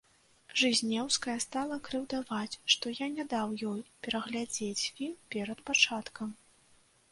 [0.59, 6.37] Жызнеўская стала крыўдаваць, што я не даў ёй пераглядзець фільм перад пачаткам.